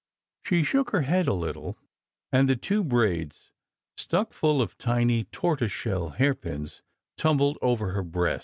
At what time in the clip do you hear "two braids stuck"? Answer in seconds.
2.55-4.33